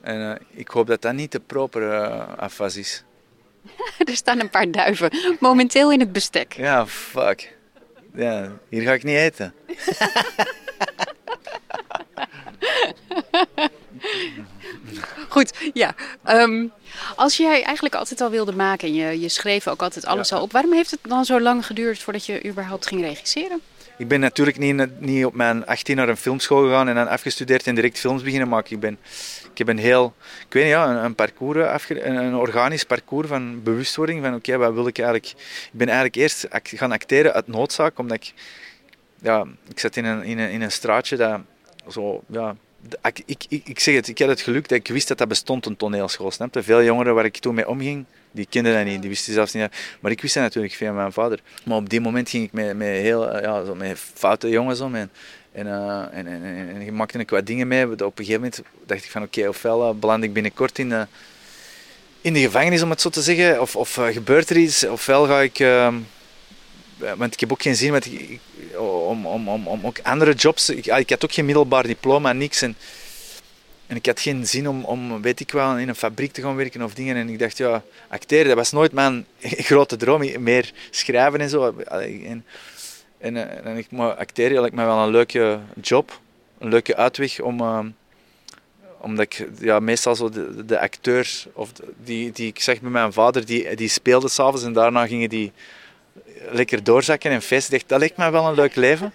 [0.00, 1.90] en eh, ik hoop dat dat niet de proper
[2.36, 3.02] afwas is.
[4.10, 6.52] er staan een paar duiven momenteel in het bestek.
[6.52, 7.54] Ja, fuck.
[8.14, 9.54] Ja, hier ga ik niet eten.
[15.28, 15.94] Goed, ja.
[16.24, 16.66] Ehm,
[17.16, 20.42] als jij eigenlijk altijd al wilde maken en je, je schreef ook altijd alles al
[20.42, 23.60] op, waarom heeft het dan zo lang geduurd voordat je überhaupt ging regisseren?
[23.98, 27.66] Ik ben natuurlijk niet, niet op mijn 18 naar een filmschool gegaan en dan afgestudeerd
[27.66, 28.72] en direct films beginnen maken.
[28.72, 28.98] Ik, ben,
[29.52, 30.14] ik heb een heel,
[30.46, 34.74] ik weet niet, ja, een, parcours, afge, een, organisch parcours van bewustwording van oké, wat
[34.74, 35.30] wil ik eigenlijk.
[35.72, 38.32] Ik ben eigenlijk eerst gaan acteren uit noodzaak, omdat ik,
[39.22, 41.40] ja, ik zat in een, in een, in een straatje dat
[41.88, 42.56] zo, ja,
[43.02, 45.66] ik, ik, ik, ik zeg het, ik had het geluk ik wist dat dat bestond,
[45.66, 46.30] een toneelschool.
[46.30, 46.56] Snap?
[46.58, 49.68] Veel jongeren waar ik toen mee omging, die kenden dat niet, die wisten zelfs niet.
[50.00, 51.40] Maar ik wist dat natuurlijk via mijn vader.
[51.64, 54.80] Maar op die moment ging ik met, met heel eh, ja, zo met foute jongens
[54.80, 54.94] om.
[54.94, 55.10] En,
[55.52, 57.90] en, eh, en, en, en, en maakte ik wat dingen mee.
[57.90, 61.06] Op een gegeven moment dacht ik van oké, ofwel eh, beland ik binnenkort in de,
[62.20, 65.26] in de gevangenis, om het zo te zeggen, of, of uh, gebeurt er iets, ofwel
[65.26, 65.58] ga ik...
[66.98, 68.08] Uh, want ik heb ook geen zin met,
[68.76, 70.70] om, om, om, om ook andere jobs...
[70.70, 72.62] Ik, ik had ook geen middelbaar diploma, niks.
[72.62, 72.76] En,
[73.86, 76.56] en ik had geen zin om, om, weet ik wel, in een fabriek te gaan
[76.56, 77.16] werken of dingen.
[77.16, 79.26] En ik dacht, ja, acteren, dat was nooit mijn
[79.70, 80.42] grote droom.
[80.42, 81.74] Meer schrijven en zo.
[81.78, 82.44] En,
[83.18, 86.20] en, en ik, maar acteren lijkt me wel een leuke job.
[86.58, 87.60] Een leuke uitweg om...
[87.60, 87.78] Uh,
[88.98, 91.72] omdat ik ja, meestal zo de, de acteur, of
[92.04, 95.52] die, die ik zeg bij mijn vader, die, die speelde s'avonds en daarna gingen die
[96.50, 97.80] lekker doorzakken en feesten.
[97.86, 99.12] dat lijkt me wel een leuk leven.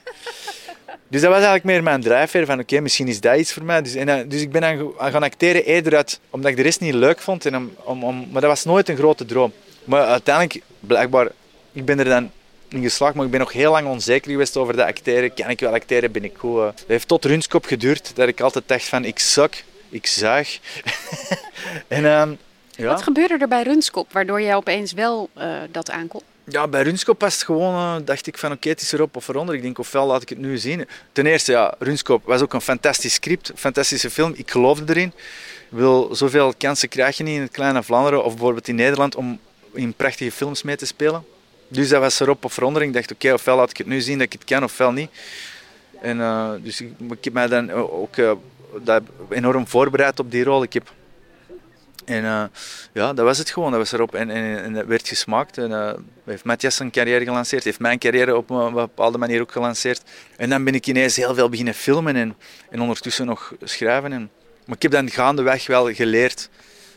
[1.08, 3.82] Dus dat was eigenlijk meer mijn drijfveer van oké, misschien is dat iets voor mij.
[3.82, 6.80] Dus, en, eh, dus ik ben aan, gaan acteren eerder uit, omdat ik de rest
[6.80, 7.46] niet leuk vond.
[7.46, 9.54] En om, om, om, maar dat was nooit een grote droom.
[9.84, 11.28] Maar uiteindelijk, blijkbaar,
[11.72, 12.32] ik ben er dan
[12.70, 15.34] in geslaagd, maar ik ben nog heel lang onzeker geweest over dat acteren.
[15.34, 16.58] Kan ik wel acteren, ben ik goed?
[16.58, 20.60] Uh, dat heeft tot Runskop geduurd, dat ik altijd dacht van ik zak, ik zuig.
[21.88, 22.30] en, uh,
[22.70, 22.88] ja.
[22.88, 26.24] Wat gebeurde er bij Runskop, waardoor jij opeens wel uh, dat aankomt?
[26.44, 29.28] Ja, bij Runskop was het gewoon, uh, dacht ik van oké, het is erop of
[29.28, 29.56] eronder.
[29.56, 30.88] Ik denk ofwel laat ik het nu zien.
[31.12, 31.76] Ten eerste, ja,
[32.24, 34.34] was ook een fantastisch script, fantastische film.
[34.36, 35.14] Ik geloofde erin.
[35.70, 39.40] Wil zoveel kansen krijg je niet in het kleine Vlaanderen of bijvoorbeeld in Nederland om
[39.74, 41.26] in prachtige films mee te spelen.
[41.68, 42.82] Dus dat was erop of eronder.
[42.82, 44.92] Ik dacht oké, okay, ofwel laat ik het nu zien dat ik het kan ofwel
[44.92, 45.10] niet.
[46.02, 48.32] En uh, dus ik, heb mij dan ook uh,
[48.84, 50.64] dat enorm voorbereid op die rol.
[50.64, 50.92] Ik heb
[52.06, 52.44] en uh,
[52.94, 53.72] ja, dat was het gewoon.
[53.72, 55.58] Dat was erop en, en, en dat werd gesmaakt.
[55.58, 55.94] En, uh,
[56.26, 60.02] heeft Matthias zijn carrière gelanceerd, heeft mijn carrière op een bepaalde manier ook gelanceerd.
[60.38, 62.36] En dan ben ik ineens heel veel beginnen filmen en,
[62.70, 64.12] en ondertussen nog schrijven.
[64.12, 64.30] En,
[64.66, 66.50] maar ik heb dan gaandeweg wel geleerd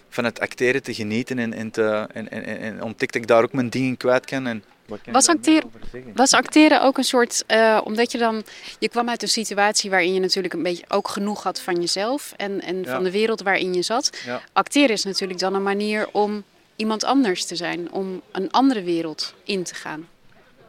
[0.09, 3.53] van het acteren te genieten en, en, te, en, en, en ontdekte ik daar ook
[3.53, 4.47] mijn dingen kwijt kan.
[4.47, 4.65] En,
[5.13, 5.71] was, acteren,
[6.15, 8.43] was acteren ook een soort, uh, omdat je dan,
[8.79, 12.33] je kwam uit een situatie waarin je natuurlijk een beetje ook genoeg had van jezelf
[12.37, 14.11] en, en van de wereld waarin je zat.
[14.25, 14.43] Ja.
[14.53, 16.45] Acteren is natuurlijk dan een manier om
[16.77, 20.09] iemand anders te zijn, om een andere wereld in te gaan.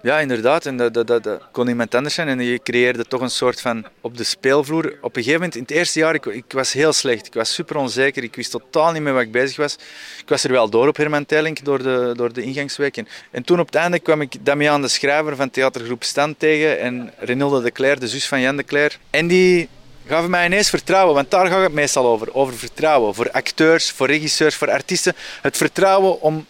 [0.05, 0.65] Ja, inderdaad.
[0.65, 2.27] En dat, dat, dat, kon iemand anders zijn.
[2.27, 4.97] En je creëerde toch een soort van op de speelvloer.
[5.01, 7.27] Op een gegeven moment, in het eerste jaar, ik, ik was heel slecht.
[7.27, 8.23] Ik was super onzeker.
[8.23, 9.73] Ik wist totaal niet meer wat ik bezig was.
[10.19, 12.97] Ik was er wel door op Herman Teilink, door de, door de ingangsweek.
[12.97, 16.79] En, en toen op het einde kwam ik Damian de Schrijver van theatergroep Stand tegen.
[16.79, 18.97] En Renilde de Cler, de zus van Jan de Cler.
[19.09, 19.69] En die
[20.07, 22.33] gaven mij ineens vertrouwen, want daar gaat het meestal over.
[22.33, 23.15] Over vertrouwen.
[23.15, 25.13] Voor acteurs, voor regisseurs, voor artiesten.
[25.41, 26.45] Het vertrouwen om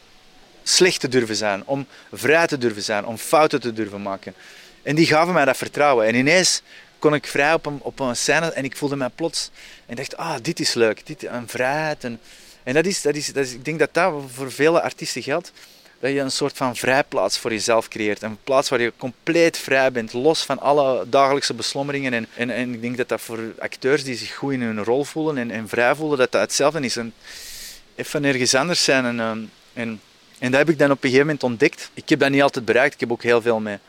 [0.67, 4.33] slecht te durven zijn, om vrij te durven zijn, om fouten te durven maken.
[4.83, 6.05] En die gaven mij dat vertrouwen.
[6.05, 6.61] En ineens
[6.99, 9.49] kon ik vrij op een, op een scène en ik voelde mij plots
[9.85, 12.03] en dacht, ah, dit is leuk, dit, een vrijheid.
[12.03, 12.19] En,
[12.63, 15.51] en dat is, dat is, dat ik denk dat dat voor vele artiesten geldt,
[15.99, 18.21] dat je een soort van vrijplaats voor jezelf creëert.
[18.21, 22.27] Een plaats waar je compleet vrij bent, los van alle dagelijkse beslommeringen.
[22.35, 25.37] En, en, ik denk dat dat voor acteurs die zich goed in hun rol voelen
[25.37, 26.97] en, en vrij voelen, dat dat hetzelfde is.
[26.97, 27.13] En
[27.95, 29.39] even ergens anders zijn en, ehm,
[29.73, 30.01] en
[30.45, 31.89] en dat heb ik dan op een gegeven moment ontdekt.
[31.93, 32.93] Ik heb dat niet altijd bereikt.
[32.93, 33.79] Ik heb ook heel veel met,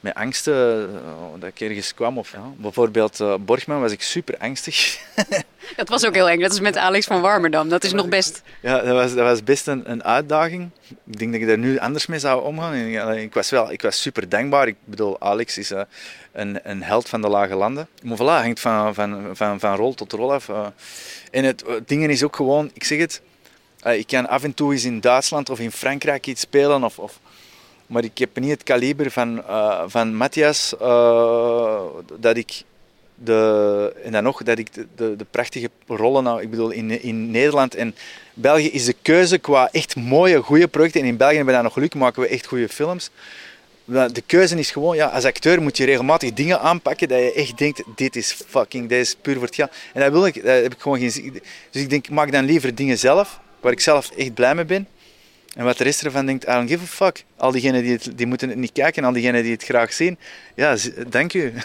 [0.00, 0.98] met angsten uh,
[1.38, 2.18] dat ik ergens kwam.
[2.18, 2.52] Of, ja.
[2.56, 4.98] Bijvoorbeeld uh, Borgman was ik super angstig.
[5.76, 6.40] dat was ook heel eng.
[6.40, 7.68] Dat is met Alex van Warmerdam.
[7.68, 8.42] Dat is nog best...
[8.60, 10.70] Ja, dat was, dat was best een, een uitdaging.
[11.06, 12.74] Ik denk dat ik daar nu anders mee zou omgaan.
[13.14, 14.66] Ik, was wel, ik was super dankbaar.
[14.66, 15.80] Ik bedoel, Alex is uh,
[16.32, 17.88] een, een held van de lage landen.
[18.02, 20.48] Maar voilà, hangt van, van, van, van rol tot rol af.
[21.30, 23.20] en het, het ding is ook gewoon, ik zeg het
[23.84, 27.18] ik kan af en toe eens in Duitsland of in Frankrijk iets spelen, of, of
[27.86, 31.80] maar ik heb niet het kaliber van, uh, van Matthias uh,
[32.18, 32.62] dat ik
[33.14, 37.02] de, en dan nog dat ik de, de, de, prachtige rollen, nou, ik bedoel in,
[37.02, 37.94] in Nederland en
[38.34, 41.00] België is de keuze qua echt mooie, goede projecten.
[41.00, 43.10] En in België hebben we dat nog geluk, maken we echt goede films.
[43.84, 47.58] De keuze is gewoon, ja, als acteur moet je regelmatig dingen aanpakken dat je echt
[47.58, 49.70] denkt, dit is fucking, dit is puur voor het geld.
[49.92, 51.42] En dat wil ik, dat heb ik gewoon geen zin.
[51.70, 54.88] Dus ik denk, maak dan liever dingen zelf waar ik zelf echt blij mee ben.
[55.54, 57.24] En wat de rest ervan denkt, I don't give a fuck.
[57.36, 60.18] Al diegenen die, het, die moeten het niet kijken, al diegenen die het graag zien,
[60.54, 60.76] ja,
[61.08, 61.52] dank u.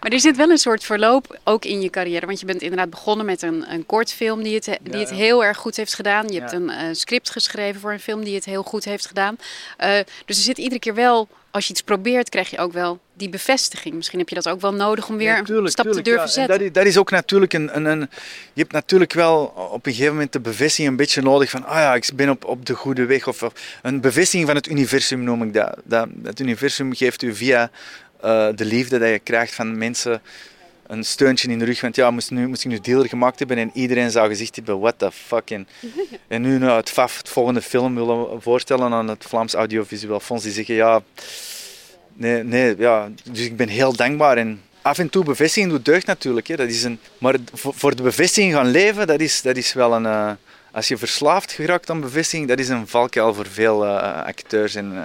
[0.00, 2.26] Maar er zit wel een soort verloop ook in je carrière.
[2.26, 5.56] Want je bent inderdaad begonnen met een, een kortfilm die het, die het heel erg
[5.56, 6.28] goed heeft gedaan.
[6.28, 9.36] Je hebt een uh, script geschreven voor een film die het heel goed heeft gedaan.
[9.80, 9.88] Uh,
[10.24, 13.28] dus er zit iedere keer wel, als je iets probeert, krijg je ook wel die
[13.28, 13.94] bevestiging.
[13.94, 16.58] Misschien heb je dat ook wel nodig om weer een stap te durven zetten.
[16.58, 18.00] Dat is, dat is, ook natuurlijk een, een, een,
[18.52, 21.64] Je hebt natuurlijk wel op een gegeven moment de bevestiging een beetje nodig van...
[21.64, 23.26] Ah ja, ik ben op, op de goede weg.
[23.26, 25.78] Of, of een bevestiging van het universum noem ik dat.
[25.84, 26.08] dat.
[26.22, 27.70] Het universum geeft u via
[28.24, 30.22] uh, de liefde dat je krijgt van mensen
[30.86, 31.80] een steuntje in de rug.
[31.80, 34.80] Want ja, moest, nu, moest ik nu dealer gemaakt hebben en iedereen zou gezegd hebben,
[34.80, 35.50] what the fuck.
[35.50, 35.68] En,
[36.28, 40.44] en nu nou, het FAF, het volgende film, willen voorstellen aan het Vlaams Audiovisueel Fonds.
[40.44, 41.02] Die zeggen, ja,
[42.12, 43.08] nee, nee, ja.
[43.30, 44.36] Dus ik ben heel dankbaar.
[44.36, 46.46] En af en toe bevestiging doet deugd natuurlijk.
[46.46, 46.56] Hè.
[46.56, 50.04] Dat is een, maar voor, de bevestiging gaan leven, dat is, dat is wel een,
[50.04, 50.30] uh,
[50.74, 54.92] als je verslaafd geraakt aan bevestiging, dat is een valkuil voor veel uh, acteurs en,
[54.92, 55.04] uh,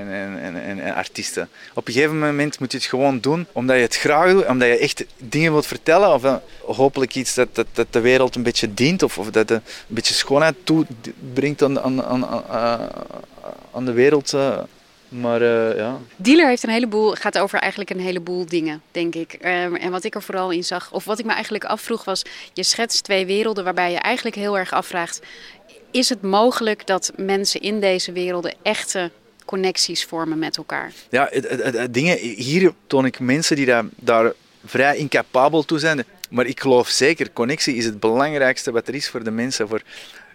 [0.00, 1.48] en, en, en, artiesten.
[1.74, 4.68] Op een gegeven moment moet je het gewoon doen omdat je het graag doet, omdat
[4.68, 6.12] je echt dingen wilt vertellen.
[6.12, 6.34] Of uh,
[6.64, 11.62] hopelijk iets dat, de wereld een beetje dient of, of dat een beetje schoonheid toebrengt
[11.62, 12.88] aan, aan, aan,
[13.72, 14.36] aan de wereld.
[15.10, 15.98] Maar uh, ja.
[16.16, 19.32] Dealer heeft een heleboel, gaat over eigenlijk een heleboel dingen, denk ik.
[19.32, 22.22] Um, en wat ik er vooral in zag, of wat ik me eigenlijk afvroeg, was:
[22.52, 25.20] je schetst twee werelden waarbij je eigenlijk heel erg afvraagt:
[25.90, 29.10] is het mogelijk dat mensen in deze werelden echte
[29.44, 30.92] connecties vormen met elkaar?
[31.08, 34.32] Ja, het, het, het, dingen, hier toon ik mensen die daar, daar
[34.64, 36.04] vrij incapabel toe zijn.
[36.30, 39.68] Maar ik geloof zeker, connectie is het belangrijkste wat er is voor de mensen.
[39.68, 39.82] Voor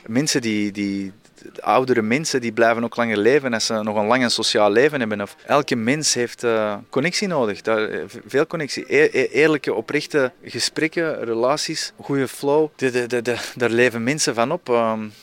[0.05, 1.11] mensen die, die,
[1.59, 5.21] oudere mensen die blijven ook langer leven als ze nog een lang sociaal leven hebben.
[5.21, 7.83] Of elke mens heeft uh, connectie nodig, eh,
[8.27, 8.85] veel connectie.
[8.87, 12.69] E e eerlijke, oprechte gesprekken, relaties, goede flow.
[12.75, 14.67] De, de, de, daar leven mensen van op.
[14.67, 15.13] Um,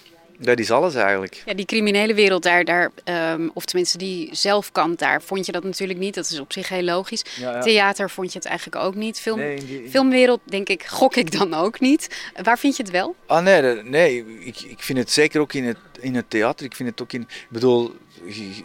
[0.43, 1.43] dat is alles eigenlijk.
[1.45, 2.91] Ja, die criminele wereld daar, daar
[3.33, 6.15] um, of tenminste die zelfkant daar, vond je dat natuurlijk niet.
[6.15, 7.25] Dat is op zich heel logisch.
[7.37, 7.61] Ja, ja.
[7.61, 9.21] Theater vond je het eigenlijk ook niet.
[9.21, 9.91] Film, nee, die...
[9.91, 12.31] Filmwereld, denk ik, gok ik dan ook niet.
[12.43, 13.15] Waar vind je het wel?
[13.27, 16.67] Ah nee, nee ik, ik vind het zeker ook in het, in het theater.
[16.67, 17.95] Ik vind het ook in, ik bedoel,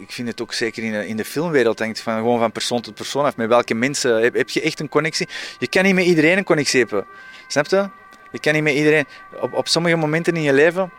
[0.00, 2.80] ik vind het ook zeker in de, in de filmwereld hangt van gewoon van persoon
[2.80, 3.36] tot persoon af.
[3.36, 5.28] Met welke mensen heb, heb je echt een connectie?
[5.58, 7.06] Je kan niet met iedereen een connectie hebben.
[7.48, 7.88] Snap je?
[8.32, 9.04] Je kan niet met iedereen.
[9.40, 10.90] Op, op sommige momenten in je leven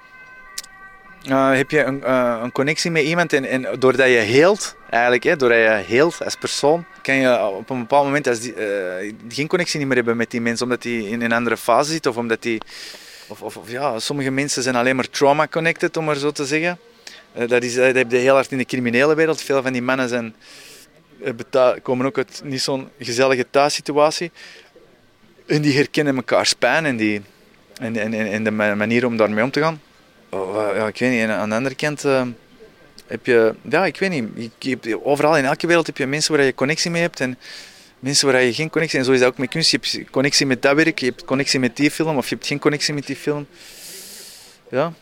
[1.28, 5.24] uh, heb je een, uh, een, connectie met iemand en, en doordat je heelt, eigenlijk,
[5.24, 9.14] hè, doordat je heelt als persoon, kan je op een bepaald moment als die, uh,
[9.30, 12.18] geen connectie meer hebben met die mensen, omdat die in een andere fase zit of
[12.18, 12.62] omdat die...
[13.28, 16.80] Of, of, ja, sommige mensen zijn alleen maar trauma-connected, om maar zo te zeggen.
[17.48, 19.42] dat, is, dat heb je heel hard in de criminele wereld.
[19.42, 20.36] Veel van die mannen zijn,
[21.82, 24.32] komen ook uit niet zo'n gezellige thuissituatie.
[25.46, 27.22] En die herkennen elkaar pijn en, die,
[27.80, 29.82] en, en, en de manier om daarmee om te gaan.
[30.30, 31.30] Oh, ja, ik weet niet.
[31.30, 32.22] Aan de andere kant uh,
[33.08, 34.52] heb je, ja, ik weet niet.
[34.58, 37.38] Je, je, overal in elke wereld heb je mensen waar je connectie mee hebt en
[38.00, 39.00] mensen waar je geen connectie.
[39.00, 39.72] En zo is dat ook met kunst.
[39.72, 42.48] Je hebt connectie met dat werk, je hebt connectie met die film of je hebt
[42.48, 43.48] geen connectie met die film.
[44.70, 44.94] Ja.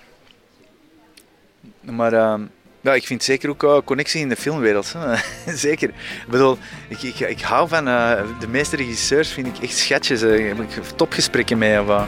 [1.82, 2.40] Maar uh,
[2.82, 4.96] ja, ik vind zeker ook uh, connectie in de filmwereld.
[5.46, 5.90] zeker.
[5.90, 7.86] Ik bedoel, ik, ik, ik hou van
[8.40, 10.22] de meeste regisseurs, vind ik echt schatjes.
[10.22, 11.82] ik heb topgesprekken mee.
[11.82, 12.08] Of,